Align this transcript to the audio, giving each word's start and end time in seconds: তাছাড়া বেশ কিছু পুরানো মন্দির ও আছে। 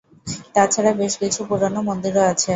তাছাড়া 0.55 0.91
বেশ 0.99 1.13
কিছু 1.21 1.39
পুরানো 1.49 1.79
মন্দির 1.89 2.13
ও 2.17 2.23
আছে। 2.31 2.49